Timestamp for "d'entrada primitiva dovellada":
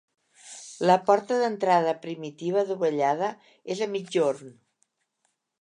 1.41-3.31